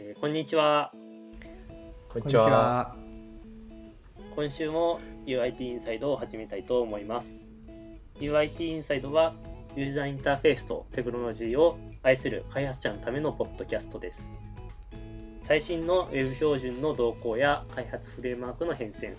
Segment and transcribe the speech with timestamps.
[0.00, 0.92] えーこんにちは。
[2.08, 2.94] こんにちは。
[4.32, 7.50] 今週も UIT インサイドを始めたいと思います。
[8.20, 9.34] UIT インサイドは
[9.74, 14.30] ユーザーインターフェースとテクノロジーを愛する開発者のためのポッドキャストです。
[15.40, 19.16] 最新の Web 標準の動向や開発フレームワークの変遷、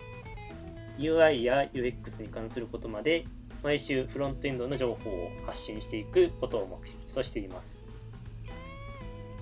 [0.98, 3.26] UI や UX に関することまで
[3.64, 7.89] 毎週フロントエンドの情報を発信していくことを目的としています。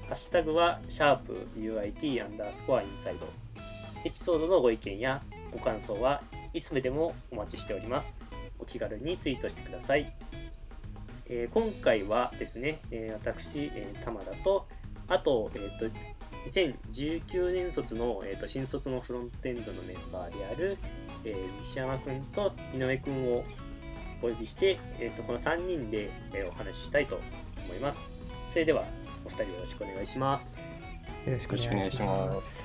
[0.08, 3.28] ハッシュタグは、シャープ UIT アンダースコアインサイド。
[4.06, 5.22] エピソードのご意見や
[5.52, 6.22] ご感想は
[6.54, 8.24] いつでもお待ちしております。
[8.58, 10.14] お気軽にツイートしてください。
[11.28, 14.66] えー今回はですね、えー私、えー玉田と、
[15.10, 15.88] あと、えっ、と、
[16.58, 20.78] 2019年卒の、えー、と新卒のフロントエンドのメンバーである、
[21.26, 23.44] えー西山くんと井上くんを
[24.22, 27.20] お呼びして、えー、とこの3人で、えーお話ししたいと
[27.66, 28.00] 思います。
[28.54, 28.86] それでは、
[29.28, 30.66] お二人よろしくお願いします。
[31.26, 32.06] よろしくお願いしま。
[32.06, 32.58] ます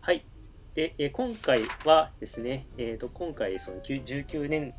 [0.00, 0.24] はい。
[0.74, 4.72] で、えー今回はですね、えー、と今回その9 19年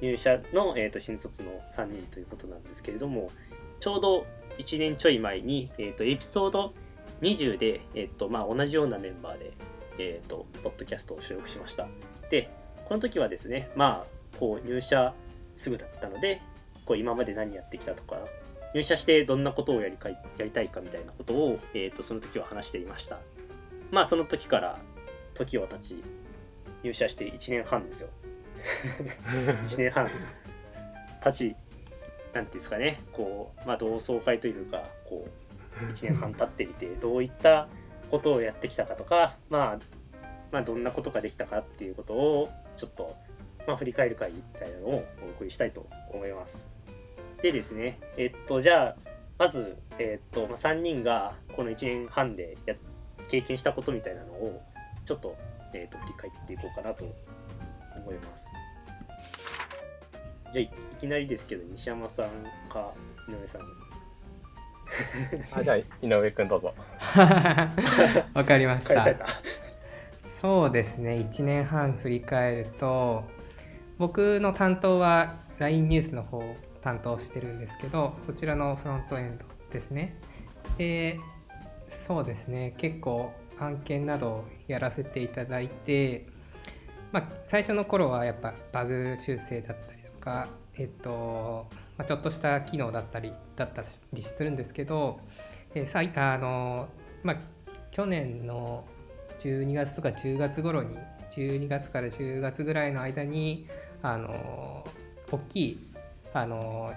[0.00, 3.30] 入社の、えー、と新卒の3人ということなんですけれども、
[3.80, 6.72] ちょうど1年ちょい前に、えー、とエピソード
[7.20, 9.52] 20で、えーとまあ、同じようなメンバーで、
[9.98, 11.88] えー、とポッドキャストを収録しました。
[12.30, 12.48] で、
[12.86, 15.14] この時はですね、まあ、こう入社
[15.56, 16.42] すぐだったので、
[16.84, 18.18] こう今まで何やってきたとか、
[18.74, 23.20] 入社してどんなことをやりかいやりたいかみたいなことを、えー、とその時は話していました。
[23.90, 24.78] まあその時から
[25.32, 26.04] 時を経ち
[26.82, 28.10] 入社して1年半ですよ。
[29.62, 30.10] 1年半。
[31.22, 31.56] 経ち
[32.34, 33.00] なんていうんですかね。
[33.12, 35.26] こうまあ同窓会というかこ
[35.80, 37.66] う1年半経ってみてどういった
[38.10, 39.78] ことをやってきたかとか、まあ、
[40.52, 43.16] まあどんなことができたかっていうことをちょっと、
[43.66, 46.70] まあ、振り返る会みたいなのをお送りしたいと思います
[47.42, 52.74] でですねえっとじゃあまず、えっとまあ、3人がこの1年半でや
[53.28, 54.62] 経験したことみたいなのを
[55.04, 55.36] ちょっと,、
[55.72, 57.04] えー、と振り返っていこうかなと
[57.96, 58.50] 思います。
[60.52, 62.28] じゃあいいきなりですけど西山さん
[62.68, 62.92] か
[63.28, 63.62] 井上さん。
[65.52, 66.74] あじゃあ井上くんどうぞ。
[68.34, 69.26] わかりました。
[70.40, 73.24] そうですね、1年半振り返ると、
[73.98, 80.16] 僕の担当は LINE ニュースの方を担当してるんですけど、そちらのフロントエンドですね。
[80.78, 81.20] で、
[81.88, 86.26] そうですね、結構案件などをやらせていただいて、
[87.12, 91.66] まあ、最初の頃はやっぱバグ修正だったりとか、えっと
[91.96, 95.20] まあ、ちょっとした機能だったりだったりするんですけど、
[95.74, 96.88] えさいあの
[97.22, 97.36] まあ、
[97.92, 98.84] 去年の
[99.38, 100.96] 12月とか10月頃に
[101.30, 103.66] 12月から10月ぐらいの間に
[104.04, 104.86] あの
[105.32, 105.78] 大きい
[106.34, 106.92] あの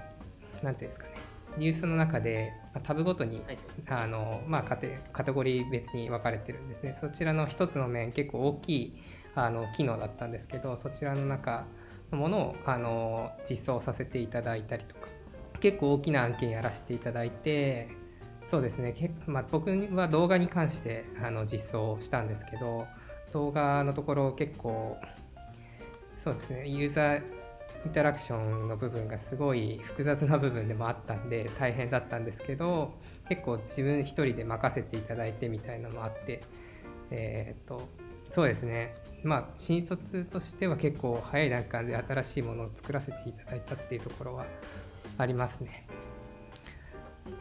[0.61, 1.13] なんていうんですかね。
[1.57, 3.57] ニュースの中でまあタブごとにはい。
[3.87, 6.97] あの、まあ、カテカテゴリー別に分かれてるんですね。
[6.99, 8.97] そちらの一つの面結構大きい
[9.35, 11.65] あの機能だったんですけどそちらの中
[12.11, 15.07] のものをあの実装させていただいたりとか
[15.59, 17.87] 結構大きな案件やらせていただいて
[18.49, 22.87] そうですね、けまあ、僕は動画に関してあの実装したんですけど
[23.33, 24.97] 動画のところ結構
[26.27, 27.17] そうですねユーザー
[27.85, 32.93] インタラクションの部分がすごい複雑な部分でもあったんで大変だったんですけど
[33.29, 36.43] 結構自分一人で任せていただいてみたいなのもあって
[37.11, 37.87] えーっと
[38.31, 38.93] そうですね
[39.23, 44.45] まあ新卒としては結構早い段階で新しいものを作らせていただいたっていうところは
[45.17, 45.87] ありますね。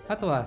[0.09, 0.47] あとは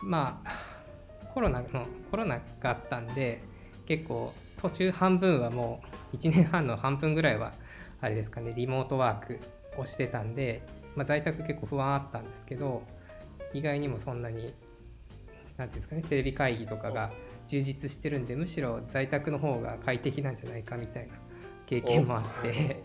[0.00, 3.42] まあコロナのコロナがあったんで
[3.86, 5.80] 結構途中半分はも
[6.12, 7.52] う1年半の半分ぐらいは
[8.00, 9.40] あれですかねリモートワーク
[9.80, 10.62] をしてたんで、
[10.94, 12.82] まあ、在宅結構不安あったんですけど
[13.54, 14.52] 意外にもそんなに
[15.56, 17.10] 何ていうんですかねテレビ会議とかが
[17.46, 21.14] 充実してるんでむしろ在宅の方が快適なんじゃないかみたいな
[21.66, 22.82] 経験もあって。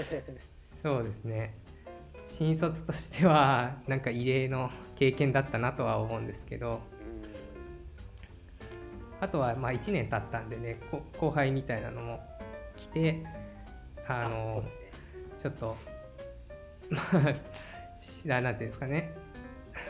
[0.82, 1.54] そうですね。
[2.26, 6.80] 新卒としてはなんか異例の経験だったなとは思うんですけど
[9.24, 12.20] あとはまあ1年経ったんでねこ後輩みたいなのも
[12.76, 13.24] 来て
[14.06, 14.84] あのね。
[15.44, 15.76] ちょっと
[16.88, 19.12] まあんていうんですかね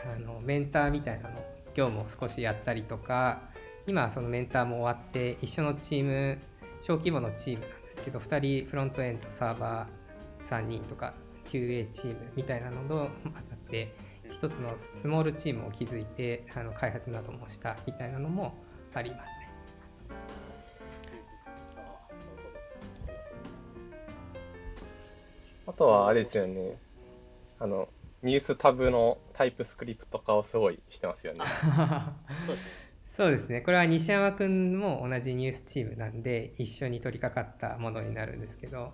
[0.05, 1.37] あのメンターみたいなの
[1.73, 3.41] 業務を少しやったりとか
[3.87, 6.37] 今はそのメンターも終わって一緒のチーム
[6.81, 11.13] 小規模のチームなんですけど2人フロントエンドサーバー3人とか
[11.45, 13.95] QA チームみたいなのと混ざって
[14.29, 18.64] 一つのスモールチームを築いてあの開発などもしたみたいなのも
[18.99, 19.49] ありますね。
[25.67, 26.77] あとはあれですよね。
[27.59, 27.87] あの
[28.21, 31.39] ニュースタブの TypeScript 化をすごいしてますよね。
[32.45, 38.91] そうですねそうですねこれは西山くんも同じニュースチームなんで一緒に取り掛かったものになるんですけど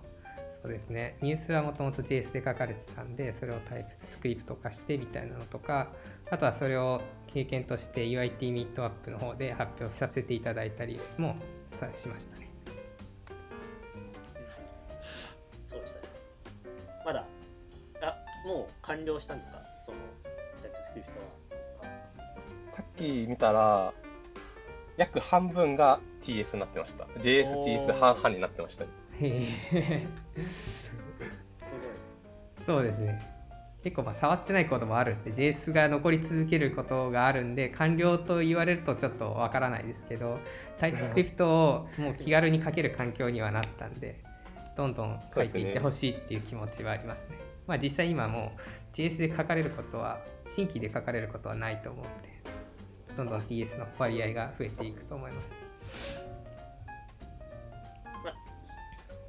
[0.62, 5.92] そうですねニュースはもともと JS で書かれてたんでそれを TypeScript 化してみたいなのとか
[6.30, 7.00] あとはそれを
[7.32, 11.36] 経験として UIT ミットアップの方で発表させていただいたりも
[11.80, 12.50] さしましたね。
[15.66, 16.08] そうでしたね。
[17.04, 17.24] まだ。
[18.02, 19.62] あもう完了したんですか？
[19.84, 19.98] その
[20.60, 21.24] タイプスクリプトは。
[22.70, 23.92] さっき見たら、
[24.96, 27.04] 約半分が TS になってました。
[27.20, 28.84] JS、TS 半々になってました。
[28.84, 28.90] ね。
[29.20, 30.06] へえ
[31.58, 32.64] すごい。
[32.66, 33.31] そうですね
[33.82, 40.38] 結構まあ触ってないこともあるんで JS が残り続けることがあるんで完了と言われるとちょっとわからないですけど
[40.78, 44.16] タイプスクリプトをもう気軽に書ける環境にはなったんで
[44.76, 47.38] どんどん書いていってほしいっていう気持ちはありますね。
[47.66, 52.32] まあ実際今もう JS で書かれることは新規で書かれることはないと思うので
[53.16, 55.54] どんどん TS の割合が増えていくと思います。
[58.24, 58.34] まあ、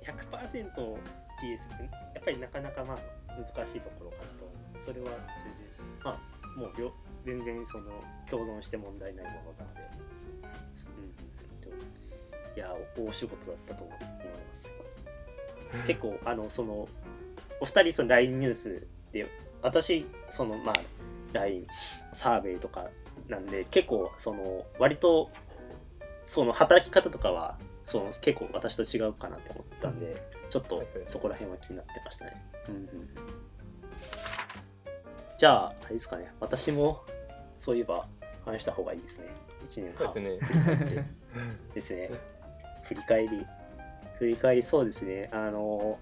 [0.06, 1.84] 100%TS って
[2.16, 4.80] やっぱりなかなかまあ難しいところかなと。
[4.80, 5.08] それは
[5.38, 5.64] それで。
[6.04, 6.92] まあもう両
[7.26, 7.92] 全然その
[8.30, 9.82] 共存して問題ないものなので、
[11.66, 11.72] うん。
[11.72, 11.84] うんう
[12.54, 14.08] ん、いや大仕事だったと思いま
[14.52, 14.72] す
[15.88, 16.88] 結構あのその
[17.60, 19.28] お二人その LINE ニュースで
[19.62, 20.76] 私そのまあ
[21.34, 21.66] LINE
[22.12, 22.88] サーベイとか
[23.28, 25.30] なんで結構その割と
[26.26, 32.44] その働き方とかはその結構私と違うかなと思ったんで、ちょっとそこら辺は気になってましたね。
[32.70, 32.90] うんうん、
[35.38, 37.04] じゃあ、あれですかね、私も
[37.58, 38.08] そういえば
[38.46, 39.28] 話した方がいいですね。
[39.66, 40.40] 1年半ですね。
[40.42, 41.04] 振り返って
[41.76, 42.12] ですね。
[42.84, 43.46] 振り返り、
[44.20, 45.30] 振り返りそうですね。
[45.32, 46.00] あの、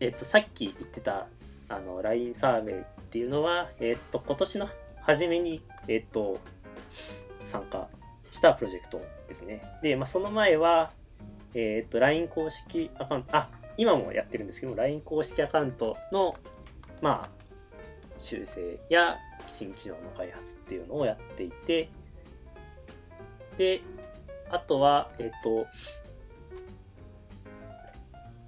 [0.00, 1.26] えっと、さっき言ってた
[1.68, 4.68] あの LINE サーベイっていうのは、えっと、今年の
[5.02, 6.38] 初めに、えっと、
[7.44, 7.88] 参加
[8.32, 9.62] したプロジェクトですね。
[9.82, 10.90] で、まあ、その前は、
[11.54, 16.36] えっと、LINE 公式アカウント、あ、今もやってるんですけど、LINE 公式アカウントの、
[17.02, 17.30] まあ、
[18.18, 19.16] 修正や
[19.46, 21.88] 新機能の開発っていうのをやっていて、
[23.56, 23.80] で、
[24.50, 25.66] あとは、えっと、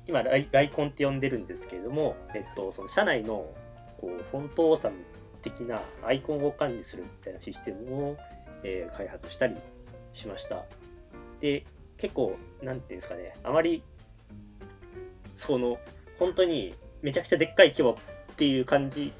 [0.07, 3.51] 今ライ、ライコンって呼んでるんですけれども、えっと、その社内の
[4.01, 4.97] こうフォントオーサム
[5.43, 8.17] 的なアイコンを管理するみたいなシステムを、
[8.65, 9.57] えー開発したり
[10.13, 10.65] しました。
[11.41, 11.65] で、
[11.97, 13.83] 結構、なんていうんですかね、あまり、
[15.35, 15.79] その、
[16.19, 19.13] 本当にめちゃくちゃでっかい規模っていう感じ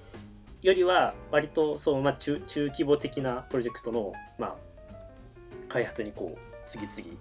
[0.63, 4.57] よりは、割と、そう、まあ、中、中規模的なプロジェクトの、まあ、
[5.69, 7.19] 開発にこう、次々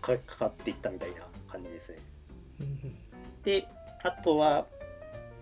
[0.00, 1.98] か、かかっていったみたいな感じですね。
[3.44, 3.68] で、
[4.02, 4.66] あとは、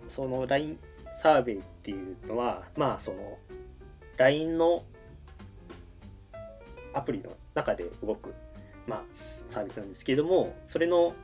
[0.06, 0.78] その LINE
[1.22, 3.38] サーベイっていうのは、まあ、その、
[4.18, 4.84] LINE の
[7.00, 8.34] アプリの中で動く、
[8.86, 9.02] まあ、
[9.48, 11.14] サービスなんですけれども、それの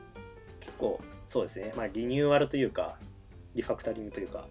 [0.59, 2.97] 結構、そうですね、まあ、リニューアルというか、
[3.53, 4.47] リファクタリングというか、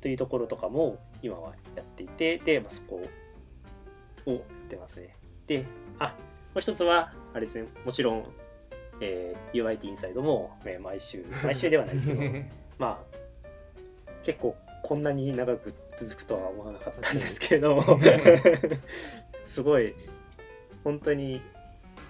[0.00, 3.02] というところとかも今はやっていて、で、まあ、そこ
[4.26, 5.16] をやってますね。
[5.46, 5.64] で、
[5.98, 6.12] あ、も
[6.56, 8.24] う一つは、あれですね、もちろん、
[9.00, 12.20] えー UIT インサイドも、えー毎週、毎週ではないですけど、
[12.78, 13.14] まあ、
[14.22, 17.82] 結構こんなに長く続くとは思わなかったんですけれども
[19.44, 19.94] すごい
[20.84, 21.42] 本当に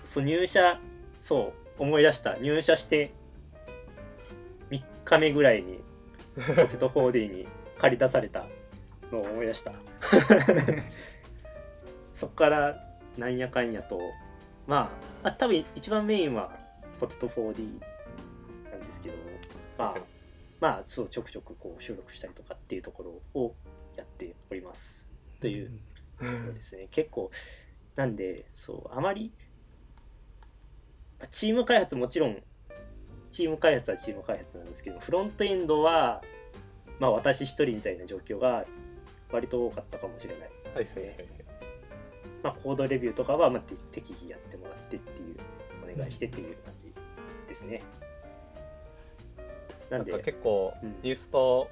[0.03, 0.79] そう入社
[1.21, 2.37] そう思い出した。
[2.37, 3.13] 入社して
[4.71, 5.81] 3日目ぐらいに
[6.37, 7.47] ポテト 4D に
[7.79, 8.47] 借り出された。
[9.15, 9.73] のを思い出した。
[12.13, 12.85] そこから
[13.17, 14.01] なんやかんやと
[14.67, 14.91] ま
[15.23, 16.57] ああ多分一番メインは
[17.01, 17.81] ポテト 4D
[18.71, 19.15] なんですけど
[19.79, 20.05] まあ
[20.61, 23.55] まあそうちょくちょくこう収録したりとかっていうところを
[23.97, 25.07] やっております。
[25.41, 25.71] という
[26.21, 26.89] そうですね。
[26.91, 27.31] 結構
[27.97, 29.33] なんでそうあまり
[31.19, 32.43] まあチーム開発もちろん
[33.31, 36.23] チーム開発はチーム開発なんですけどフロントエンドは
[37.01, 38.65] まあ私一人みたいな状況が
[39.33, 41.17] 割と多かったかもしれないですね、
[42.43, 45.37] まあ、コードレビューとかはまあて適宜やってもらってっていう
[45.93, 46.93] お願いしてっていう感じ
[47.49, 47.83] ですね。
[49.91, 50.97] なんんか結構うん。
[51.03, 51.69] ニュースと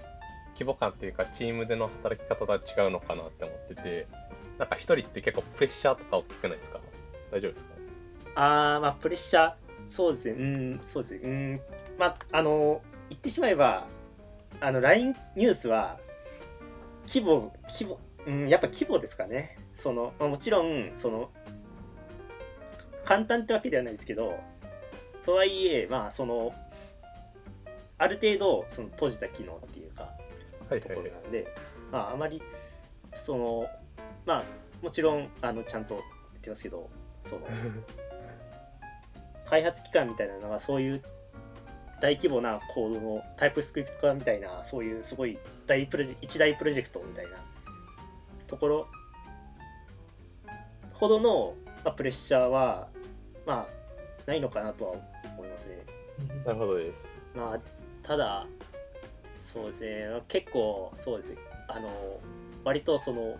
[0.54, 4.06] 規模感というかチームでの働き方が違うのかなって思ってて
[4.62, 6.78] なんか一人って結構プレッシャーとか大きくないですか？
[7.32, 7.70] 大丈夫ですか？
[8.36, 9.52] あーまあプレッシャー
[9.88, 10.34] そうですね。
[10.34, 11.20] うんそうですね。
[11.24, 11.60] うん。
[11.98, 13.88] まああの言ってしまえば
[14.60, 15.98] あの LINE ニュースは
[17.08, 19.58] 規模規模うんやっぱ規模ですかね。
[19.74, 21.32] その、まあ、もちろんその
[23.04, 24.38] 簡単ってわけではないですけど
[25.24, 26.54] とはいえまあその
[27.98, 30.12] ある程度その閉じた機能っていうか
[30.70, 31.52] ところなので、
[31.90, 32.40] まああまり
[33.14, 33.66] その
[34.24, 34.44] まあ
[34.82, 36.90] もちろんあのちゃんと言ってますけど
[37.24, 37.46] その
[39.46, 41.02] 開発期間みたいなのはそういう
[42.00, 47.32] 大規模なコードのタイプスクリプト化みたいなそういうすごい大プロジェ一大プロジェクトみたいな
[48.48, 48.88] ところ
[50.94, 51.54] ほどの、
[51.84, 52.88] まあ、プレッシャーは
[53.46, 53.82] まあ
[54.26, 54.92] ないのかなとは
[55.36, 55.78] 思いますね。
[56.44, 57.08] なるほどです。
[57.34, 57.60] まあ
[58.02, 58.46] ただ
[59.40, 61.36] そうですね結構そうですね
[61.68, 61.88] あの
[62.64, 63.38] 割とその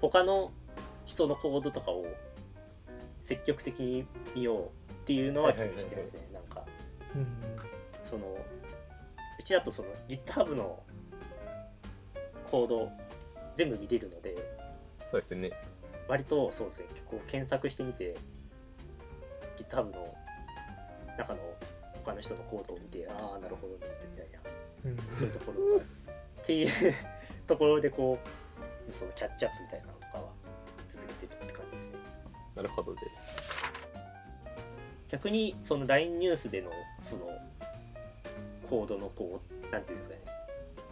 [0.00, 0.52] 他の
[1.06, 2.06] 人のコードとかを
[3.20, 6.64] 積極的に見ようっていうのは気にしてますね、なんか
[7.14, 7.26] うん
[8.04, 8.38] その
[9.38, 10.82] うちだとその GitHub の
[12.50, 12.90] コード
[13.56, 14.36] 全部見れるので
[15.10, 15.50] そうですね。
[16.06, 16.86] 割とそうですね。
[16.94, 18.16] 結構検索してみて
[19.56, 20.14] GitHub の
[21.18, 21.40] 中の
[22.04, 24.38] 他の人のコードを見てああなるほどねってみたいな。
[24.84, 26.68] うんそういうところがっていう
[27.46, 28.28] ところでこう
[28.92, 30.24] そのキャッチアップみたいなのとかは
[30.88, 31.98] 続けてるって感じですね
[32.56, 33.64] なるほどです。
[35.08, 37.30] 逆にその LINE ニュースでのその
[38.68, 40.20] コードのこうなんていうんですかね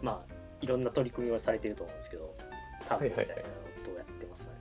[0.01, 2.33] まあいろんな取り組みをされてると思うんですけど
[2.87, 3.37] タブみたいなの
[3.85, 4.57] どうやってますかね、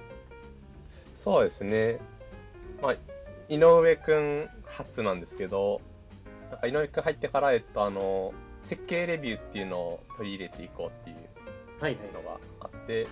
[1.19, 1.99] そうですね。
[2.83, 2.95] まあ、
[3.49, 5.81] 井上くん初なんですけど、
[6.51, 11.17] なんか井上くん入ってから、えっと、あの、設計レビューっていうのを取り入れていこうっていう
[11.81, 13.07] はいはいのがあって、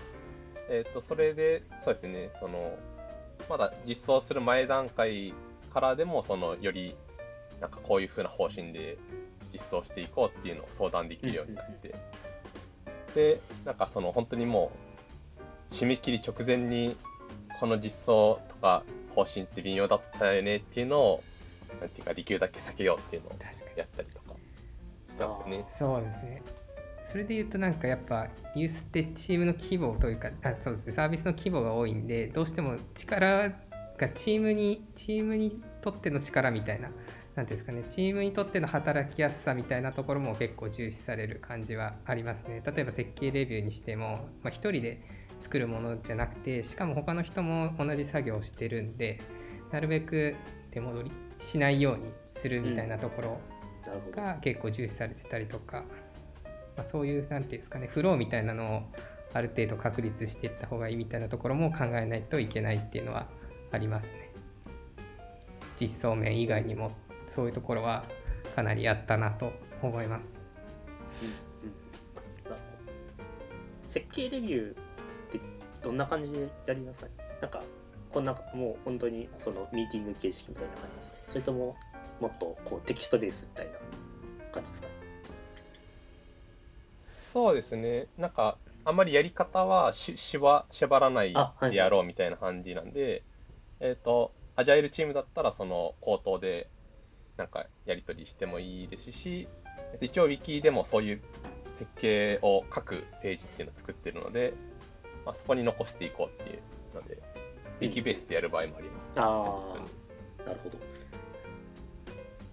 [0.68, 2.76] えっと、それで、そうですね、その、
[3.48, 5.34] まだ実装する前段階
[5.72, 6.96] からでも、その、より、
[7.60, 8.98] なんかこういう風な方針で
[9.52, 11.94] 実装していこうっていうのを相談できるようになって、
[13.14, 14.72] で、なんかその、本当にも
[15.70, 16.96] う、締め切り直前に、
[17.60, 18.82] この実装とか
[19.14, 21.24] 方針って微妙だったよねっていうのを、
[21.80, 23.32] なんていうか、できるだけ避けようっていうのを
[23.76, 24.34] やったりとか
[25.08, 25.64] したんですよね。
[25.78, 26.42] そうですね。
[27.14, 33.50] それで言うとなんかやっぱニュースってチームの規模というかあそうですねサービスの規模が多いんでどうしても力
[33.96, 36.90] がチームにチームにとっての力みたいな
[37.36, 42.60] なんていうんですかねチームにとっての働きやすさみたいなところも結構重視される感じはありますね。
[42.66, 45.00] 例えば設計レビューにしても、まあ、1人で
[45.40, 49.20] 作るものじゃなくてしかも他の人も同じ作業をしてるんで
[49.70, 50.34] なるべく
[50.72, 53.40] 手戻りしないようにするみたいなところ、
[54.14, 55.84] が結構重視されてたりとか、
[56.76, 58.82] まあ、そういうなんていうんですかねフローみたいなのを
[59.32, 63.26] ある程度確立していった方がいいみたいなところも考えないといけないっていうのは
[63.72, 64.32] ありますね。
[65.78, 66.92] 実装面以外にも
[67.28, 68.04] そういうところは
[68.54, 69.52] かなりあったなと
[69.82, 70.32] 思います。
[71.22, 71.74] うんうん。
[73.84, 74.74] 設計レビューっ
[75.32, 75.40] て
[75.82, 75.96] どん。
[75.96, 77.50] な感じでやりますかねなん。
[77.50, 77.62] か
[78.10, 78.24] こん。
[78.24, 81.76] なもう本当にそのミーティング形式みたいな感じですかそれとも
[82.20, 83.72] もっとこうテキストベースみたいな
[84.52, 85.03] 感じですかね
[87.34, 88.06] そうですね。
[88.16, 93.24] なんか、あんまりやり方はし縛縛らないあはいでやろうみたいな感じなんで、
[93.80, 96.70] えっと、アジャイルチームだったら、その口頭で
[97.36, 99.48] なんかやり取りしてもいいですし、
[99.92, 101.22] えっと一応 Wiki でもそういう
[101.74, 104.54] 設計を書くページっていうのを作ってるので、
[105.26, 109.22] まあ、そこに残していこうっていうので、うん Wiki ベースでやる場合もあります、あ
[110.46, 110.78] なるほど。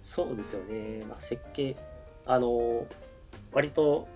[0.02, 1.76] そうですよね、まあ、設計
[2.26, 2.88] あの
[3.54, 4.08] 割と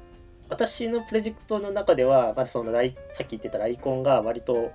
[0.50, 4.72] 私のプロジェクトの中では、まあ、そのライさっき言ってたライコンが割と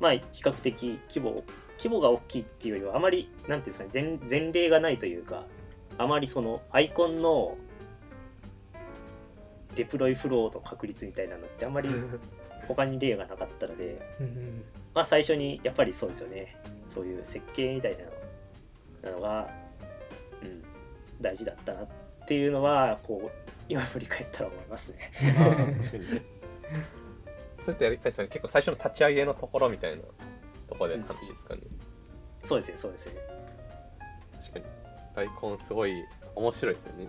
[0.00, 1.42] まあ比較的規模
[1.78, 5.44] 規模が大きいっていうよりはあまりなんていうんですかね前前例がないというか
[5.98, 7.56] あまりそのアイコンの
[9.74, 11.88] デプロイフローの確率みたいなのってあまり
[12.68, 14.64] 他に例がなかったのでうん。
[14.94, 16.56] まあ最初にやっぱりそうですよね。
[16.86, 18.10] そういう設計みたいなの
[19.02, 19.50] なのが、
[20.42, 20.62] うん、
[21.20, 21.88] 大事だったなっ
[22.26, 24.98] ていうのはこう今振り返ったら思いますね。
[27.64, 28.28] そうやってやりたいですよね。
[28.28, 30.02] 結構最初の立ち上げのところみたいな
[30.68, 31.62] ところで話ですかね。
[32.44, 33.14] そうですねそうですね。
[34.40, 34.64] 確かに。
[35.14, 36.04] 大根すごい
[36.34, 37.08] 面白いですよね。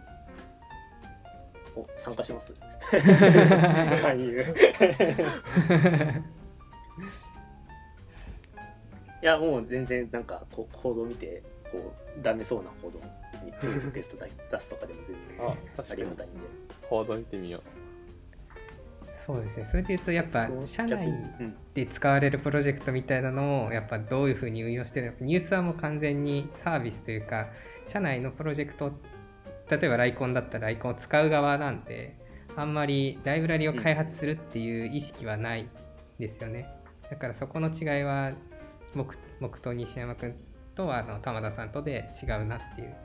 [1.78, 2.56] お参加します
[4.02, 4.56] 勧誘
[9.22, 13.00] いやもう全然なんかこうコードを見てこうダメそうなコード
[13.46, 16.10] にプールテスト出すとかでも全然あ、りが。
[16.12, 16.40] たいんで。
[16.90, 17.62] コード見てみよう。
[19.26, 21.06] そうですねそれで言うとやっぱ社内
[21.74, 27.48] で使われるプロジェクトみたいなのをやっぱどういうふうに運用してるのかニュースはもう完全にサービスというか
[27.86, 28.94] 社内のプロジェクト
[29.70, 32.16] 例えばライコンだったらライコンを使う側なんで
[32.56, 35.70] あんまりライブラリを開発するっていう意識はない
[36.18, 36.68] ですよね、
[37.12, 38.32] だからそこの違いは
[38.96, 40.34] 僕僕と西山君
[40.74, 42.96] とあの玉田さんとで違うなっていう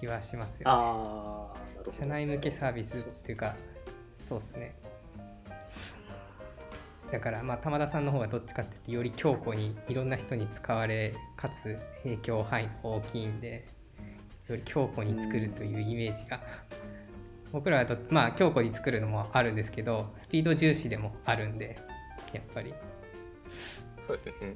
[0.00, 0.64] 気はしますよね。
[0.66, 1.92] ああなるほど。
[1.92, 3.54] 社内向けサービスっていうか
[4.26, 4.74] そうですね。
[7.12, 13.66] だからまあ玉田さんの方がどっちかっていうとより強固にいろんな人に使われかつ影響範囲が大きいんで
[14.48, 16.40] より強固に作るというイメージが、
[17.52, 21.78] 僕らはどまあ強固に作るのもあるんですけどスピード重視でもあるんで
[22.32, 22.74] やっぱり。
[24.06, 24.54] そうですね。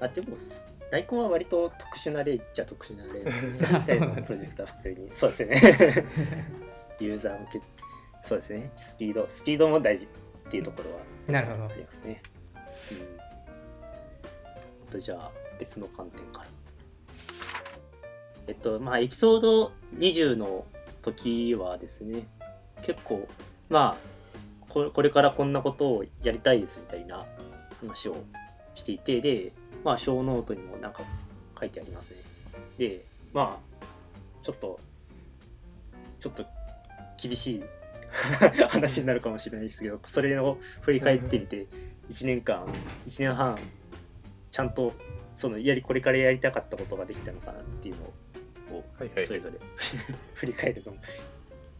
[0.00, 0.36] あでも
[0.94, 5.10] ライコンは割と特殊な例っちゃ特殊な例なんですよみたいなプロジェクトは普通に。
[5.12, 6.06] そうですね。
[7.00, 7.60] ユーザー向け。
[8.22, 8.70] そうですね。
[8.76, 9.24] スピード。
[9.26, 10.08] スピードも大事っ
[10.52, 11.74] ていうところはなるほど。
[11.74, 12.22] ありますね。
[12.92, 13.18] うん。
[14.88, 16.46] あとじゃあ別の観点から。
[18.46, 20.64] えっとまあエピソード20の
[21.02, 22.28] 時はですね
[22.82, 23.26] 結構
[23.68, 27.26] まあここれからこんなことをやりたいですみたいな
[27.80, 28.22] 話を
[28.76, 29.52] していてで
[29.84, 31.02] まあ小ノートにもなんか
[31.58, 32.18] 書いてありますね
[32.78, 33.84] でまあ
[34.42, 34.80] ちょっと
[36.18, 36.44] ちょっと
[37.20, 37.64] 厳しい
[38.68, 41.66] 話になるかもしれないですけどそれを振り返ってみて
[42.08, 42.66] 1年間
[43.06, 43.58] 1年半
[44.50, 44.92] ちゃんと
[45.34, 48.04] そのやりこれからやりたかったことができたのかなっていうの
[48.76, 48.84] を
[49.24, 49.58] それぞれ
[50.34, 50.98] 振り返るのも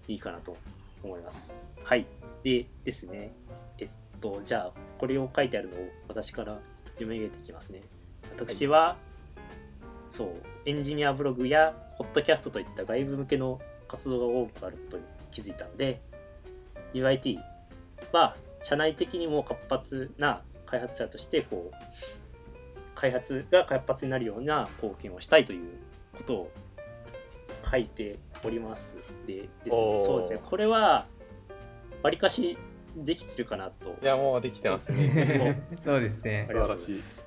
[0.09, 0.57] いいかなと
[1.03, 1.71] 思います。
[1.83, 2.07] はい。
[2.43, 3.33] でですね、
[3.79, 3.89] えっ
[4.21, 6.59] と、じゃあ、これを書いてあるのを私から
[6.95, 7.83] 読み上げていきますね。
[8.37, 8.97] 私は、
[10.09, 10.29] そう、
[10.67, 16.01] エンジニアブログやポッドキャストといった外部向けの活動が多くあることに気づいたので、
[16.93, 17.39] UIT
[18.13, 21.77] は社内的にも活発な開発者として、こう、
[22.95, 25.71] 開発が活発になるような貢献をしたいという
[26.17, 26.51] ことを
[27.71, 28.99] 書いております。
[29.27, 31.07] でですね、そうですね、これは、
[32.03, 32.59] わりかし
[32.97, 33.97] できてるかなと。
[34.03, 35.63] いや、もうできてますね。
[35.83, 37.24] そうですねありがとうござい。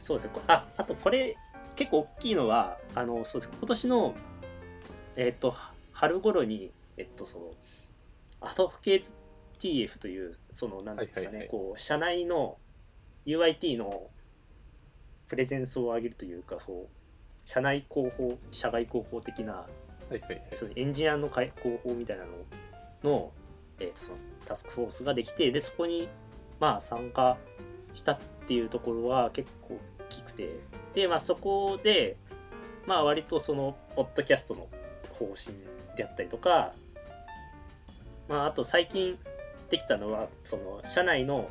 [0.00, 0.30] そうですね。
[0.34, 1.36] こあ、あとこれ
[1.76, 3.52] 結構大きいのは、あの、そうです。
[3.56, 4.14] 今年の、
[5.16, 5.54] えっ、と、
[5.92, 7.44] 春頃に、えっと、その、
[8.40, 9.14] アドフケーツ
[9.60, 12.56] TF という、その、なんですかね、はいはいはいこう、社内の
[13.26, 14.08] UIT の
[15.28, 19.66] プレゼンスを上げるというか、こう、社内広報、社外広報的な、は
[20.10, 20.42] いはいはい。
[20.54, 22.30] そのエンジニアの開広報みたいなの
[23.04, 23.32] の,、
[23.78, 26.08] えーとそのタスクフォースができてでそこに
[26.58, 27.38] まあ参加
[27.94, 29.78] したっていうところは結構大
[30.10, 30.56] きくて。
[30.94, 32.16] でまあそこで
[32.86, 34.68] まあ割とそのポッドキャストの
[35.12, 35.56] 方針
[35.96, 36.72] であったりとか
[38.28, 39.18] まああと最近
[39.70, 41.48] できたのはその社内の、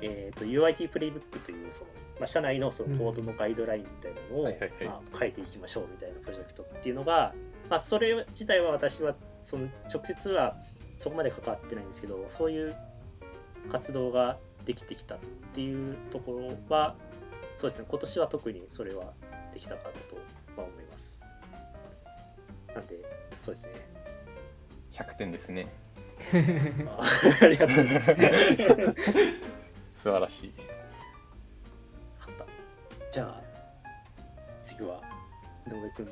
[0.00, 1.90] えー、と UIT プレイブックというその、
[2.20, 4.84] まあ、社内のそのコードのガイドラインみたいなのを、はいはいはい。
[4.86, 7.34] まあ、書いていきましょうみたいなプロジェクトっていうのが、
[7.68, 10.56] まあ、それ自体は私はその直接は
[10.96, 12.76] そこまで関わってないんですけどそういう
[13.70, 15.18] 活動ができてきたっ
[15.54, 16.94] ていうところは
[17.56, 17.86] そうですね。
[17.88, 19.12] 今年は特にそれは
[19.52, 20.16] できたかなと
[20.60, 21.24] は思います。
[22.74, 22.96] なんで
[23.38, 23.72] そうですね。
[24.92, 25.68] 100点ですね。
[26.86, 27.00] あ
[27.40, 28.14] ありがとうございます。
[29.94, 30.52] 素晴らしい。
[32.18, 33.10] 分かった。
[33.10, 33.56] じゃあ
[34.62, 35.00] 次は
[35.66, 36.08] 井上くん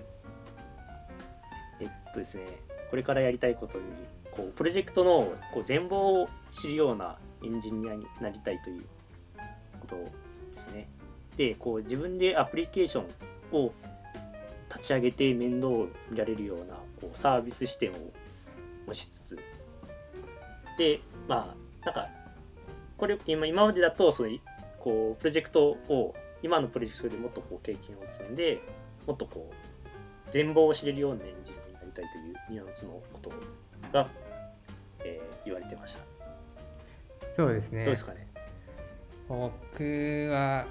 [1.80, 2.44] えっとですね
[2.88, 3.84] これからやりたいことに
[4.30, 8.84] こうプロジェクトのこう全貌を知るようなエンジニアになりたいという
[9.80, 10.88] ことですね
[11.36, 13.72] でこう自分でアプリケーションを
[14.68, 17.94] 立ち上げて面倒を見られるようなこうサービス視点を
[18.86, 19.38] 持ちつつ。
[20.78, 22.08] でまあなんか
[22.96, 24.30] これ今今までだとその
[24.78, 28.60] こうプロジェクトを今のプロジェクトでもっとこう経験を積んで
[29.06, 29.54] もっとこう
[30.30, 33.30] 全貌を知れるようなエンジニアになりたいというニュアンスのこと
[33.92, 34.06] が、
[35.04, 36.00] えー言われてました。
[37.36, 37.84] そうですね。
[37.84, 38.26] どうですかね？
[39.28, 40.66] 僕は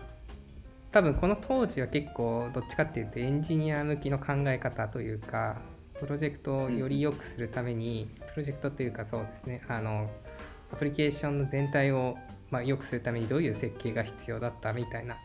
[0.93, 5.57] 多分この当時は結構どっちかっていうとエンジニア向きの考え方というか
[5.99, 10.09] プロジェクトをより良くするために、プロジェクトというかそうですねあの
[10.71, 12.17] アプリケーションの全体を
[12.51, 15.17] まあ良くするためにどういう設計が必要だったみたいな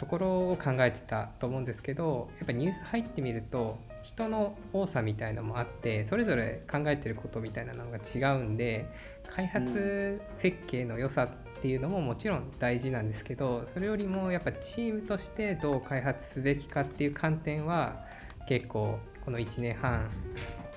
[0.00, 8.86] ところを考えてたと思うんですけどやっぱニュース入ってみると人の多さみたいなのもあってそれぞれ考えてることみたいなのが違うんで
[9.30, 18.04] 開発設計の良さっていうのももちろん大事なんですけどそれよりもやっぱチームとしてどう開発すべきかっていう観点は
[18.48, 20.10] 結構この1年半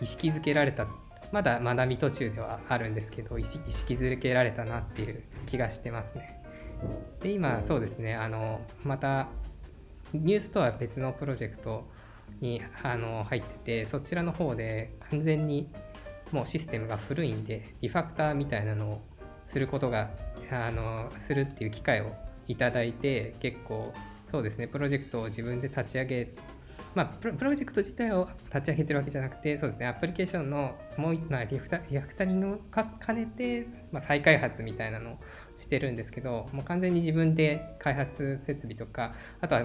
[0.02, 0.88] 意識づけられた
[1.32, 6.42] まだ学び途中ではあるんですけど意識づけられたなっていう気がしてますね。
[7.22, 9.28] で今そうですねあのまた
[10.14, 11.90] ニュースとは別のプロジェクト
[12.40, 15.70] にあの入っててそちらの方で完全に
[16.32, 19.02] もうシステムが古いんでリファクターみたいなのを
[19.46, 20.12] することが
[20.52, 22.14] あのするっていう機会を
[22.48, 23.94] いただいて結構
[24.32, 26.34] そうですねプロジェクトを自分で立ち上げ
[26.96, 35.18] まあ、プロジェクト自体を立ち上げてるわけじゃなくてそうですねアプリケーションのもう、まあ、リフタリフタリングを兼ねて、まあ、再開発みたいなのを
[35.58, 39.62] してるんですけどもう完全に自分で開発設備とかあとは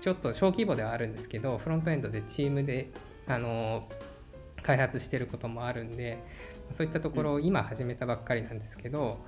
[0.00, 2.90] ちょっと小規模ではあるんですけどフロントエンドでチームで
[3.28, 3.88] あの
[4.64, 6.18] 開発してることもあるんで
[6.72, 9.24] そういったところを今始めたばっかりなんですけど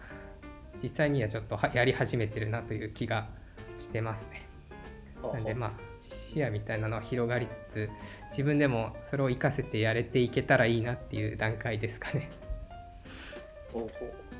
[0.82, 3.28] 実際にはちょっとはやり始めてるなという気が
[3.78, 4.46] してますね。
[5.32, 7.90] なんでまあ視野みたいなのは広がりつつ
[8.30, 12.30] 自分でもそれを活かせてやれていけたらいいなっていう段階ですかね。
[13.72, 13.88] おほ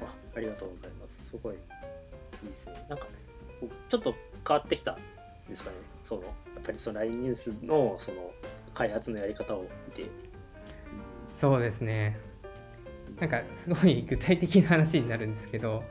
[0.03, 1.31] あありがとうございます。
[1.31, 1.59] すごいい
[2.44, 2.75] いですね。
[2.88, 3.07] なんか
[3.88, 4.14] ちょっと
[4.47, 4.97] 変わってきたん
[5.49, 5.77] ですかね。
[6.03, 6.29] そのや
[6.61, 8.31] っぱりその LINE ニュースのその
[8.75, 9.66] 開発のやり方を
[9.97, 10.11] 見て。
[11.31, 12.18] そうですね。
[13.18, 15.85] なんかすごい具体的な話になるんですけど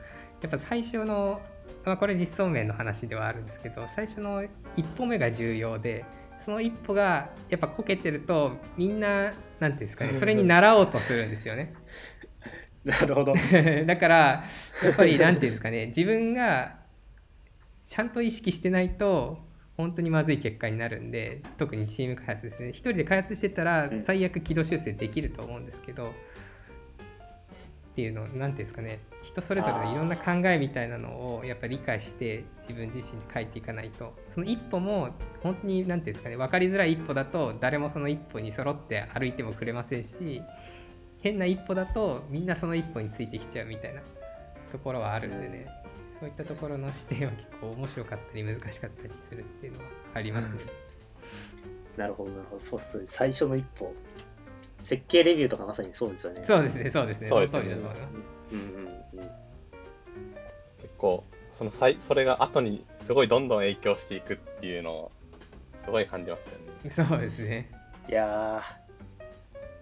[0.43, 1.41] やっぱ最初の、
[1.85, 4.43] まあ、これ実装面の話ではあるんですけど最初の
[4.75, 6.05] 一歩目が重要で
[6.37, 11.73] その一歩がやっぱこけてるとみんな何ていうんですかねそれに習おうとするんですよね。
[12.83, 13.33] なるほど。
[13.87, 14.43] だから
[14.83, 16.75] やっぱり何ていうんですかね自分が
[17.87, 19.37] ちゃんと意識してないと
[19.77, 26.11] 本当にまずい結果になるんで特にチーム開発ですね一人で開発してたらうん最悪軌道修正できると思うんですけど、
[27.93, 35.09] っていうのを何ていうんですかね人それぞれのいろんな考えみたいなのをやっぱり理解して自分自身で書いていかないとその一歩も
[35.43, 40.41] 本当に何ていうんですかね分かりづらい一歩だと誰もその一歩に揃って歩いてもくれませんし
[41.21, 44.01] 変な一歩だとみんなその一歩についてきちゃうみたいな
[44.71, 45.67] ところはあるんでね
[46.19, 50.61] そういったところの視点は結構面白かったり難しかったりするっていうのはありますね。
[51.97, 52.59] なるほどなるほど。
[52.59, 53.03] そうっすね。
[53.05, 53.93] 最初の一歩。
[54.83, 56.43] 設計レビューとかまさにそうですよね。
[56.45, 58.01] そうですねそうですねそうですの通りだと思います。
[58.51, 59.29] うんうんうん。
[60.81, 61.23] 結構、
[61.57, 65.11] そのさいそれが後にすごいどんどん影響していくっていうのを
[65.83, 67.09] すごい感じますよね。
[67.09, 67.71] そうですね。
[68.09, 68.83] いやー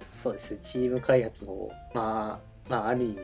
[0.06, 0.60] そうですね。
[0.62, 3.20] チーム開発のまあまあある意味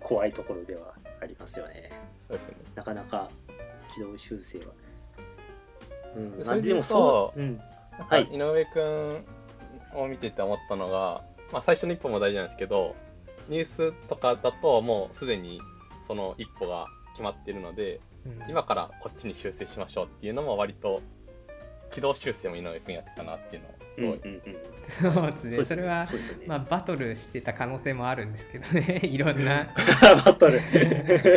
[0.00, 1.92] 怖いところではありますよね。
[2.28, 2.64] そうですよね。
[2.74, 3.30] なかなか
[3.94, 4.64] 軌道修正は。
[6.16, 7.62] うん、でまあでもそれで言うう、
[8.00, 9.24] うん、はい井上くん
[9.94, 12.94] を見てて思ったのが、まあ、最初の一歩も大事なんですけど、
[13.48, 15.60] ニュースとかだともうすでに
[16.06, 18.50] その一歩が決まってるので、うん。
[18.50, 21.00] 今からこっちに修正しましょうっていうのも割と
[21.90, 24.42] 軌道修正も井上くんやってたなっていうのをすうんごい、うんうん
[25.00, 25.50] そうですね。
[25.50, 26.10] そうですそれはね。
[26.46, 29.00] まあバトルしてた可能性もあるんですけどね。
[29.06, 29.68] いろんな。
[30.24, 30.60] バトル。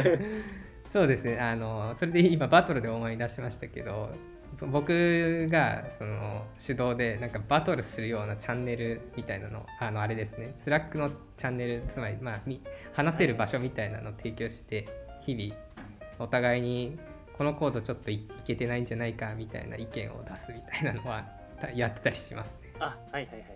[0.92, 1.40] そうですね。
[1.40, 4.10] あのそれで今バトルで思い出しましたけど
[4.62, 12.62] 僕がその主導でなんかバトルするようなチャンネルみたいなのあのあれですね Slack のチャンネルつまりまあみ
[12.94, 14.88] 話せる場所みたいなのを提供して
[15.22, 15.56] 日々
[16.20, 16.98] お互いに
[17.38, 21.26] このコードちょっといいけてないんじゃないかみたいな意見を出すみたいなのは
[21.60, 23.32] たやってたりしますねあ、はいはいはい。
[23.32, 23.56] はいは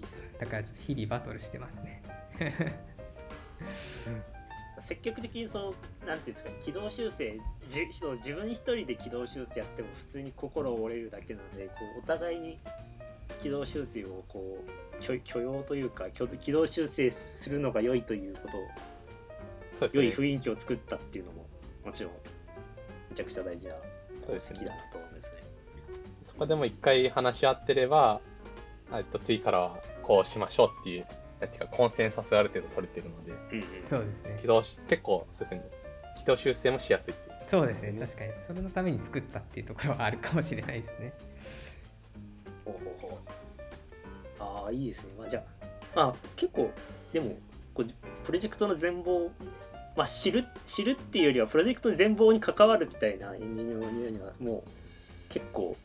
[0.00, 0.30] ですね。
[0.38, 2.02] だからちょっと日々バトルしてますね
[4.80, 7.38] 積極的にそう、なんていうんですか、軌道修正、
[7.68, 12.58] じそう自分一人で軌道修正やっても普通に心折れるだけなので、こうお互いに
[13.40, 20.08] 軌道修正をこう許許容というか、挙軌道修正するのが良いということを、良い。
[20.10, 21.46] 雰囲気を作ったっていうのも、
[21.84, 22.12] もちろん、
[23.10, 23.74] めちゃくちゃ大事な
[24.24, 25.38] 功績だなと思いますね。
[26.26, 28.20] そこでも一回話し合ってれば、
[28.92, 31.06] えっと、次からはこうしましょうっていう、
[31.40, 33.88] なんていうか、コンセンサスがある程度取れてるので、うんうん。
[33.88, 34.38] そうですね。
[34.40, 35.70] 軌道し結構、そうですね、
[36.18, 37.14] 軌道修正もしやすい。
[37.14, 37.36] っていう。
[37.48, 37.92] そうですね。
[37.98, 38.32] 確かに。
[38.46, 41.12] それのために作ったっていうところはあるかもしれないですね。
[42.64, 43.40] ほうほうほう。
[44.40, 46.70] ああいいですね、まあ、じゃあまあ結構
[47.12, 47.36] でも
[47.74, 47.86] こう
[48.24, 49.28] プロジェクトの全貌
[49.96, 54.70] まあ知る知るっていうよりはプロジェクトの全貌に関わるみたいなエンジニアのにはもう
[55.28, 55.76] 結構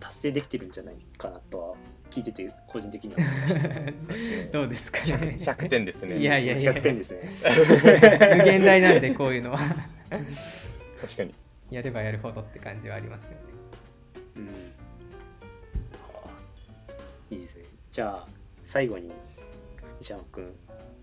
[0.00, 1.74] 達成できてるんじゃないかなとは
[2.10, 3.20] 聞いてて個人的には。
[4.52, 5.38] どうですか 100, ね。
[5.40, 6.18] 100点ですね。
[6.18, 6.72] いやいやいや。
[6.72, 7.30] 100点ですね。
[8.38, 9.58] 無限大なんでこういうのは。
[11.00, 11.34] 確かに。
[11.70, 13.36] やればやるほどって感じはありますよね。
[14.36, 14.46] うん。
[14.46, 14.50] は
[16.24, 16.30] あ
[17.30, 17.64] いいですね。
[17.90, 18.26] じゃあ
[18.62, 19.10] 最後に
[20.00, 20.54] 西山君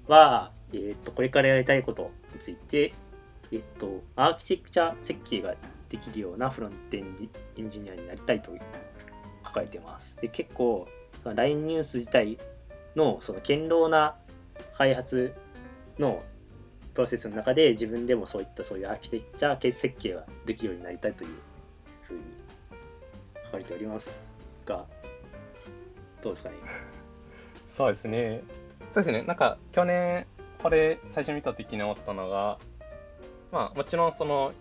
[0.08, 2.94] は、えー、とこれからやりたいことについて、
[3.52, 5.56] えっとアーキテクチャ設計が
[5.90, 8.52] できるようなフロントエンジエンジニアになりたいと
[9.54, 10.88] 書かれてますで結構
[11.24, 12.40] LINE ニュース自体
[12.96, 14.16] のその堅牢な
[14.78, 15.34] 開発
[16.00, 16.24] の
[16.94, 21.30] プロセスの中で自分でもそういったそういうアーキテクチャ設計ができるようになりたいという
[22.04, 22.20] ふうに
[23.46, 24.86] 書かれておりますが
[26.22, 26.56] どうですかね？
[27.68, 28.44] そうですね。
[28.94, 29.24] そうですね。
[29.24, 30.28] なんか去年
[30.62, 32.60] これ最初見た時に思ったのが、
[33.52, 34.54] まあもちろんその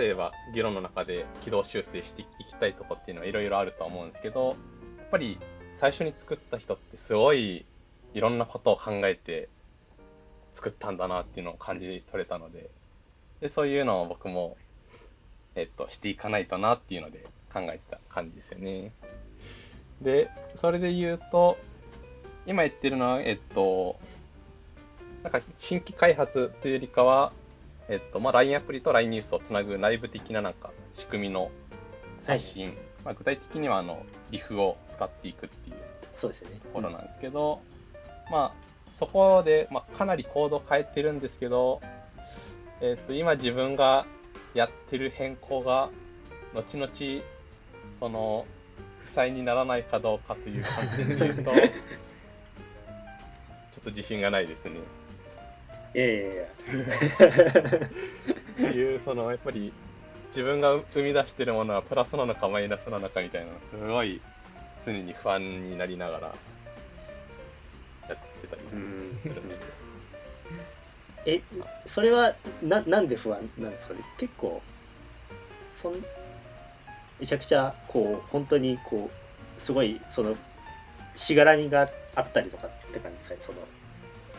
[0.00, 4.56] 例えば議論の中で軌道修正していきたいとこっていうのはいろいろあると思うんですけど、やっ
[5.10, 5.38] ぱり
[5.74, 7.66] 最初に作った人ってすごい
[8.14, 9.50] いろんなことを考えて
[10.54, 12.70] 作ったんだなっていうのを感じ取れたので、
[13.42, 14.56] でそういうのを僕も、
[15.54, 18.92] えっと、していかないとなっていうので考えてた感じですよね。
[20.00, 20.30] で、
[20.62, 21.58] それで言うと、
[22.46, 24.00] 今言ってるのは、えっと、
[25.22, 27.34] なんか新規開発というよりかは、
[27.90, 31.50] えっと、まあ、LINE アプリと LINE ニュースをつなぐ内部的ななんか仕組みの
[32.20, 35.76] 刷新、まあ、具体的にはあの、リフを使っていくっていう。
[36.14, 36.60] そうですよね。
[36.62, 37.60] ところなんですけど、
[38.30, 41.80] まあ、そこで、まあ、かなりコードを変えてるんですけど、
[42.80, 44.06] えっと、今自分が
[44.54, 45.90] やってる変更が、
[46.54, 46.92] 後々、
[47.98, 48.46] その、
[49.00, 51.60] 負債にならないかどうかという観点で言うと、 ちょ
[53.80, 54.78] っと自信がないですね。
[55.94, 56.48] いやいやいやっ
[58.56, 59.72] ていう、その、やっぱり、
[60.28, 64.20] 自分が生み出してるものはプラスなのかマイナスなのかみたいなのすごい
[64.86, 66.34] 常に不安になりながら
[68.08, 69.56] やってたりうんするので。
[71.26, 71.42] え
[71.84, 74.00] それはななんで不安なんですかね？
[74.16, 74.62] 結構
[75.72, 75.94] そん
[77.18, 80.36] めちゃくちゃこう本当にこうすごいその
[81.16, 83.40] しがらみがあったりとかって感じですかね？
[83.40, 83.58] その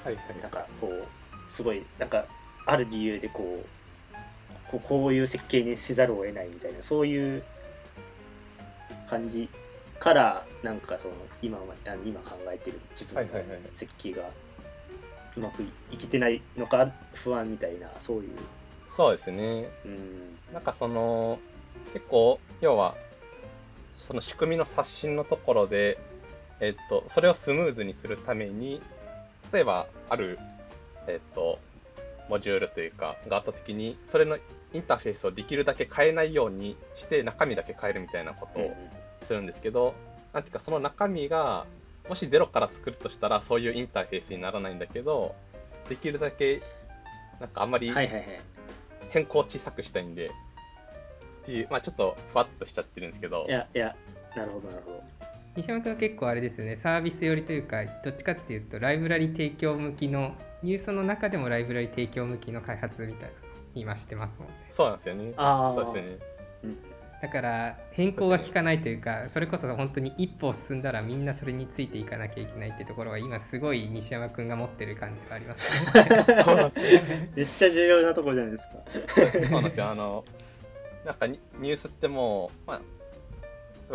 [0.06, 0.40] はいはい。
[0.42, 1.06] なんかこう
[1.52, 2.26] すごいなんか
[2.66, 7.44] ある理由でこうこうこういう設計にせざるを得ないみたいなそういう
[9.10, 9.50] 感じ
[10.00, 13.30] からなんかその今はあの今考えてる自分の
[13.72, 14.24] 設計が
[15.36, 18.30] うまくいきてないのか不安みたいなそういう。
[18.96, 19.70] そうですね。
[19.86, 20.54] うん。
[20.54, 21.40] なんかその、
[21.94, 22.96] 結構、要は、
[23.96, 25.98] その仕組みの刷新のところで、
[26.60, 28.82] えっと、それをスムーズにするために、
[29.54, 30.38] 例えば、ある、
[31.08, 31.60] えっと、
[32.30, 34.38] モジュールというか、があったときに、それの
[34.74, 38.74] インターフェースをできるだけ変えないようにして、中身だけ変えるみたいなことを
[39.24, 39.94] するんですけど、
[40.34, 41.66] なんていうか、その中身が、
[42.10, 45.36] もしゼロから作るとしたら、そういうインターフェースにならないんだけど、
[45.90, 46.62] できるだけ、
[47.40, 47.92] なんかあんまり
[49.10, 53.46] 変更を小さくしたいんで、っていう、まあちょっとふわっとしちゃってるんですけど。
[53.48, 53.96] い、やいや
[54.36, 60.34] なるほどなるほど西山君は結構あれですよねサービス寄りというかどっちかっていうとライブラリ提供向きの
[60.64, 63.42] ニュースの中でもライブラリ提供向きの開発みたいなの
[63.76, 65.34] 今してますもんねそうなんですよね。
[65.38, 66.24] ああそうですよね。
[66.64, 66.78] うん
[67.22, 75.92] だから変更が効かないというかそれこそ本当に一歩進んだらみんなそれについていかなきゃいけないってところが今すごい西山君が持ってる感じがありますね
[76.44, 77.02] そうなんですよ。
[77.36, 78.78] めっちゃ重要なところじゃないですか
[79.50, 79.90] そうなんですよ。
[79.92, 80.26] あの、
[81.06, 82.82] なんかニニュースってもう、まあ、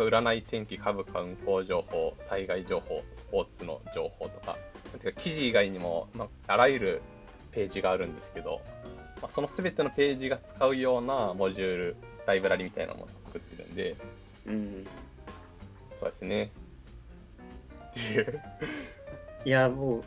[0.05, 4.57] 占い、天気、株価、運行情報、災害情報、スポーツの情報とか、
[4.99, 7.01] てか記事以外にも、まあ、あらゆる
[7.51, 8.61] ページがあるんですけど、
[9.21, 13.95] まあ、その全てのページが使うようなモジュール、ライブラリみたいなものを作ってるんで、
[14.45, 14.87] うん
[15.99, 16.51] そうですね。
[17.91, 18.41] っていう。
[19.45, 20.03] いやもう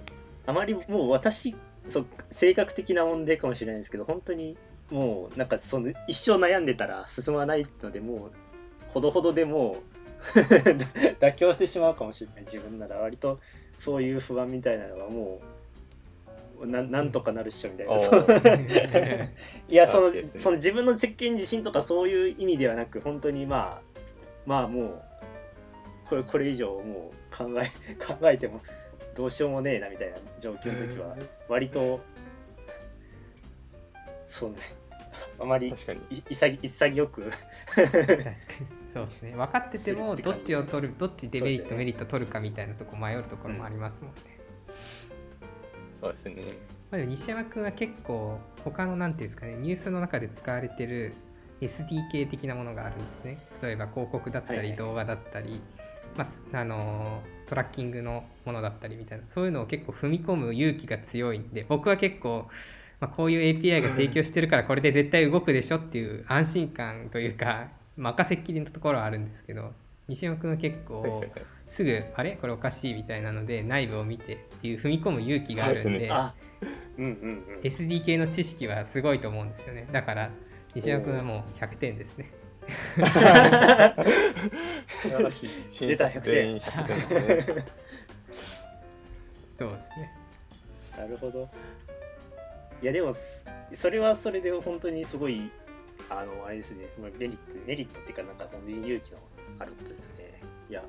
[0.46, 1.56] あまりもう私
[1.88, 4.56] そう性格的な問題かもしれないですけど本当に
[4.90, 8.32] もうなんかその一生悩んでたら進まないのでもう
[8.92, 10.00] ほどほどでもう
[11.18, 12.42] 妥協してしまうかもしれない。
[12.42, 12.96] 自分なら。
[12.96, 13.40] 割と
[13.74, 15.40] そういう不安みたいなのはも
[16.60, 17.94] うななんとかなるっしょみたいな。
[19.68, 24.00] いやそのその自分の設計に自信とかそういう意味ではなく本当にまあ
[24.44, 25.02] まあもう
[26.08, 28.60] これこれ以上もう考え 考えても
[29.14, 31.16] どうしようもねえなみたいな状況の時は
[31.48, 32.00] 割と
[34.26, 34.56] そうね。
[35.38, 37.30] あまり潔く。
[37.74, 39.32] 確かにそうですね。
[39.36, 44.20] 分かっててもどっちを取るどっちデメリット、メリット取るかみたいなとこ迷うところもありますもんね、
[46.00, 46.34] そうですね。
[46.90, 51.14] まあ、でも西山君は結構他のなんていうんですかねニュースの中で使われてる
[51.60, 53.38] SDK 的なものがあるんですね。
[53.62, 55.60] 例えば広告だったり動画だったり、
[56.16, 59.24] まあすあのートラッキングのものだったりみたいな。
[59.28, 62.48] そういうのを結構踏み込む勇気が強いんで僕は結構、
[63.00, 67.68] まあ、こういう API が提供してるからこれで絶対動くでしょっていう安心感というか
[68.00, 69.72] 任せっきりのところはあるんですけど
[70.08, 71.24] 西山君は結構
[71.66, 72.36] すぐあれ？
[72.40, 76.14] これおかしいみたいなので内部を見てっていう踏み込む勇気があるんでそ
[76.98, 77.12] うんうん
[77.48, 77.60] うん。
[77.62, 79.86] SDK の知識はすごいと思うんですよね。
[79.92, 80.30] だから
[80.74, 82.32] 西山君はもう100点ですね。
[82.96, 83.02] 素
[85.08, 85.50] 晴らしい。
[85.86, 86.96] 出た100点全員100点
[87.56, 87.64] ね。
[89.58, 90.12] そうですね。
[90.96, 91.48] なるほど。
[92.82, 95.50] いやでもすそれはそれで本当にすごい
[96.10, 96.86] あのあれですね。
[97.00, 99.18] まあメリットメリットっていうかなんか本当に勇気の
[99.60, 100.40] あることですね。
[100.68, 100.82] いや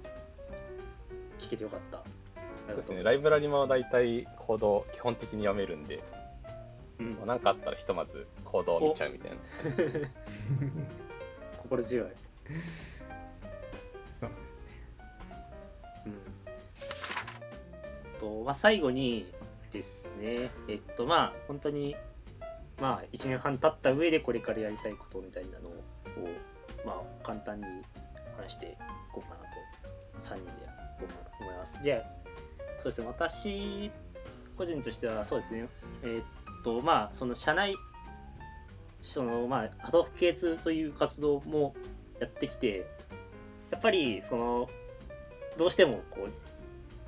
[1.38, 2.04] 聞けてよかった。
[2.68, 3.04] そうですね。
[3.04, 6.04] ライブラリも大体コード基本的に読めるんで、
[7.00, 9.38] ううん何かあったらひとまず行動を見ちゃうみたいな。
[11.62, 12.08] 心強い。
[14.20, 14.32] そう
[16.08, 16.14] うん。
[18.20, 19.32] とまあ、最後に
[19.72, 21.96] ですね、えっとまあ本当に
[22.82, 25.74] まあ1年半経った上でこれからやりたいことみたいなのを
[26.84, 27.66] まあ簡単に
[28.36, 28.70] 話してい
[29.14, 29.36] こうかな
[30.22, 30.52] と3人で
[31.40, 31.78] 思います。
[31.84, 32.02] じゃあ
[32.80, 33.92] そうですね私
[34.58, 35.68] 個人としてはそうですね。
[36.04, 37.76] えっとまあその社内
[39.04, 41.76] そのまあハドフ系通という活動も
[42.20, 42.88] やってきて
[43.70, 44.70] やっぱりその
[45.56, 46.32] どうしてもこう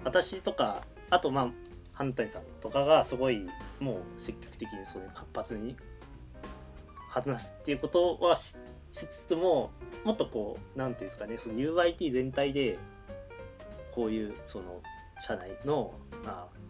[0.04, 1.48] 私とかあとまあ
[1.94, 3.48] 反対さんとかがすごい
[3.84, 5.76] もう積極的にそういう活発に
[7.10, 8.56] 話すっていうことはし
[8.93, 9.72] つつも
[10.04, 12.80] もっとこうなんていうんですかねその UIT 全体で
[13.91, 14.82] こういうその
[15.19, 15.93] 社内の
[16.26, 16.63] まあ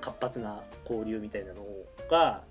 [0.00, 1.64] 活発な交流みたいなの
[2.10, 2.42] が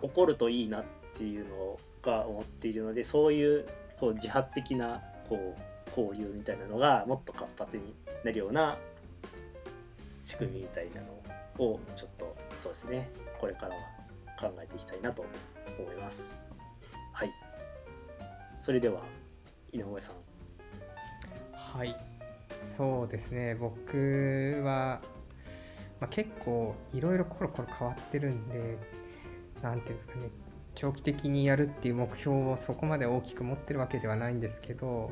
[0.00, 3.66] 起こるといいなっていうのが思っているのでそういう
[3.98, 8.76] こう自発的なこう交流みたいなのがもっと活発になるような
[10.22, 12.31] 仕組みみたいなのをちょっと
[12.62, 13.10] そうですね。
[13.40, 13.80] これからは
[14.38, 15.24] 考えていきたいなと
[15.80, 16.40] 思います。
[17.12, 17.32] はい。
[18.56, 19.02] それでは
[19.72, 20.14] 井上さん。
[21.52, 21.96] はい。
[22.76, 23.56] そうですね。
[23.56, 25.02] 僕は、
[25.98, 28.78] まあ、結構いろいろコロコロ変わってるんで
[29.60, 30.30] 何ていうんですかね。
[30.76, 35.10] 長期的にやるっていう目標をそこまで大きく持ってるわけではないんですけど、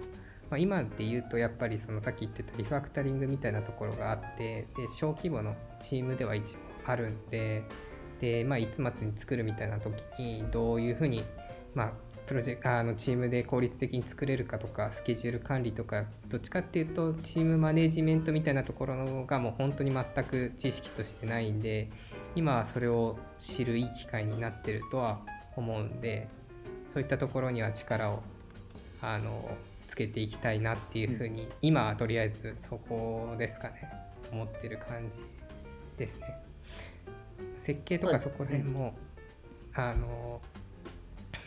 [0.51, 7.65] まあ、今で言うとやっぱりそのさっき言ってたリファクタリングみたいなところがあってで小規模のチームでは一応あるんで
[8.21, 11.25] で、まあ、いつまでに作るみたいな時にどういうふうに、
[11.75, 11.93] まあ、
[12.27, 21.91] プロジェクあのチームで効率的に作れるかとかスケジュール管理とかどっちかっていうとチームマネジメントみたいなところのがもう本当に全く知識としてないんで
[22.37, 25.21] 今はそれを知るいい機会になってるとは
[25.57, 26.29] 思うんで
[26.93, 28.23] そういったところには力を
[29.01, 29.51] あの
[29.89, 34.11] つけていきたいなっていうふうに、今はとりあえずそこですかね。
[34.33, 35.19] 思ってる感じ
[35.97, 36.50] ですね
[37.71, 38.95] 設計とかそこら辺も、
[39.75, 40.41] あの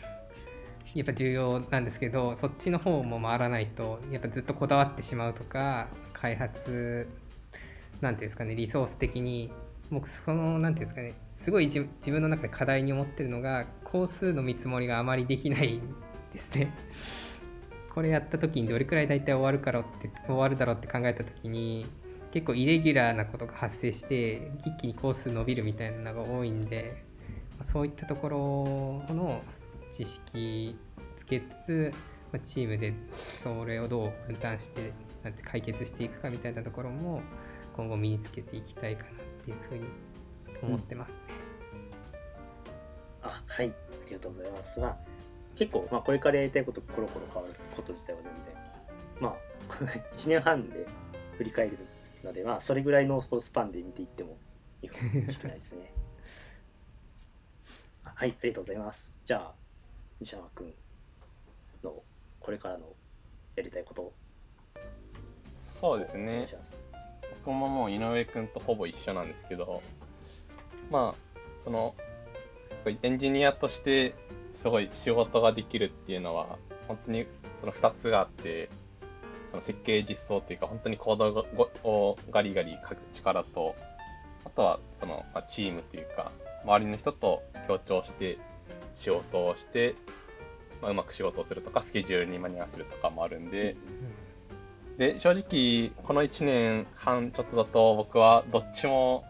[0.94, 7.08] やっぱ重要なんですけどそっちの方も回らないとやっぱずっとこだわってしまうとか開発
[8.00, 9.52] なんていうんですかねリソース的に
[9.90, 15.80] 僕そのなんていうんですかねすごい自自分の中で課題に思ってるのが工数の見積もりがあまりできないん
[16.32, 16.72] ですね。
[17.92, 21.86] これやった時にどれくらい大体終わるからって終わるだろうって考えた時に
[22.34, 27.04] 結構イレギュラーなことが発生して一気に工数伸びるみたいなのが多いんで
[27.62, 28.28] そういったとこ
[29.08, 29.40] ろの
[29.92, 30.76] 知識
[31.16, 31.94] つけつつ、
[32.32, 32.92] まあチームで
[33.40, 34.92] それをどう分担して
[35.22, 37.22] なんて解決していくかみたいなところも
[37.76, 39.12] 今後身につけていきたいかなっ
[39.44, 39.84] ていうふうに
[40.60, 41.18] 思ってますね。
[43.22, 43.70] あはいあ
[44.08, 44.96] りがとうございますまあ
[45.54, 48.54] 結構、まあ、これからやりたいことコロコロ変わること自体は全然
[49.20, 49.36] まあ
[50.12, 50.84] 1年半で
[51.38, 51.78] 振り返る
[52.24, 54.36] のでまあそれぐらいのスパンで見ていっても
[54.82, 55.92] いいかもしれないですね。
[58.04, 59.20] あ はいありがとうございます。
[59.22, 59.54] じゃあ
[60.20, 60.74] 西山君
[61.82, 62.02] の
[62.40, 62.86] これからの
[63.56, 64.02] やりたいこと。
[64.02, 64.12] を
[65.54, 66.46] そうですね。
[67.44, 69.82] 僕ももう井上くんとほぼ一緒なんですけど、
[70.90, 71.94] まあ、その、
[73.02, 74.14] エンジニアとして
[74.54, 76.58] すごい仕事ができるっていうのは、
[76.88, 77.26] 本当に
[77.60, 78.70] その2つがあって、
[79.54, 81.46] その設計実装っていうか、本当にコード
[81.84, 83.76] をガリガリ書く力と、
[84.44, 86.32] あとはその、まあ、チームというか、
[86.64, 88.38] 周りの人と協調して
[88.96, 89.94] 仕事をして、
[90.82, 93.76] まあ、うまく仕事をするとか、スケジュールに間に合わせるとかもあるんで、
[94.98, 99.24] で正直この1年半ちょっとだと僕はどっちも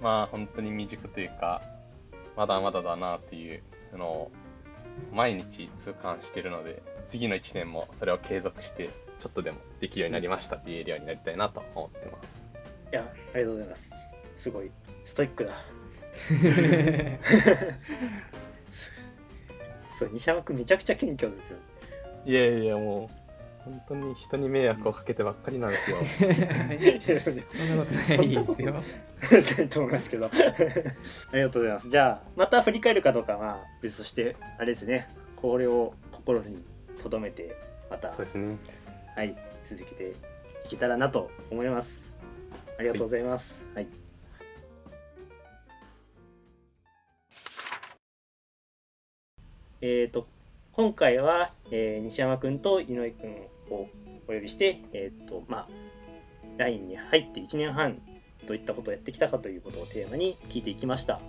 [0.00, 1.62] まあ本当に未熟というか
[2.36, 3.62] まだまだだなっていう
[3.96, 4.30] のを
[5.12, 8.88] 毎日痛感しているので次の1年もそれを継続して
[9.20, 12.42] ちょっとでもできるようになりましたって言えるようになりたいなと思ってます。
[12.92, 13.04] いや
[13.34, 13.92] ありがとうございます。
[14.34, 14.70] すごい
[15.04, 15.52] ストイックだ
[18.68, 18.90] す
[19.98, 21.58] そう西山君めちゃくちゃ謙虚ですよ。
[22.24, 23.20] いやいやもう
[23.64, 25.98] 本当に人に迷惑をかけてばっかりなんですよ。
[27.20, 27.36] そん
[27.76, 28.22] なことないですよ。
[28.22, 30.26] ないと思いますけど。
[30.26, 30.30] あ
[31.36, 31.90] りがとうございます。
[31.90, 35.08] じゃあまた振り返るかどうかはまあ別としてあれですね。
[35.36, 36.64] これを心に
[36.98, 37.54] 留めて
[37.90, 38.14] また。
[38.14, 38.56] そうですね
[39.16, 40.10] はい続けて
[40.64, 42.12] いけたらなと思います。
[42.78, 43.68] ありがとうございます。
[43.74, 43.88] はい、
[49.82, 50.26] えっ、と
[50.72, 53.30] 今回は、えー西山くんと井上くん
[53.70, 53.88] を
[54.28, 55.68] お呼びしてえっ、とまあ
[56.56, 58.00] LINE に入って1年半
[58.46, 61.20] どういったことをやってきたかということをテーマに聞いていきました。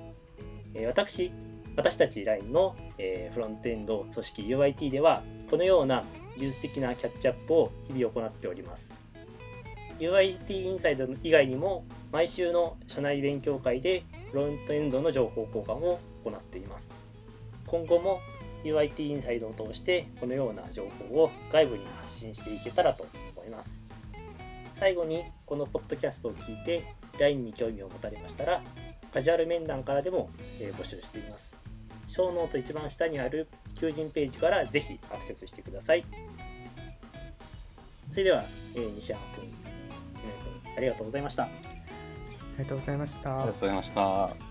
[0.74, 1.32] えー私
[1.76, 6.04] 私たち LINE の、えーフロントエンド組織 UIT ではこのような
[6.42, 8.96] 技術的なキャッチアップを日々行っております。
[10.00, 16.96] UIT インサイド以外にも毎週の社内勉強会でフロントエンドの情報交換を行っています。
[17.68, 18.20] 今後も
[18.64, 23.84] UIT インサイドを通してこのような情報を外部に発信していけたらと思います。
[24.74, 26.84] 最後にこのポッドキャストを聞いて
[27.20, 28.64] LINE に興味を持たれましたら
[29.14, 31.71] カジュアル面談からでも、募集しています。
[32.12, 36.04] 小ノート一番下にある求人ページからぜひアクセスしてください。
[38.12, 38.44] それでは、
[38.76, 41.44] えー西山君、君ありがとうございました。
[41.44, 41.50] あ
[42.58, 43.38] りがとうございました。
[43.38, 44.51] ありがとうございました。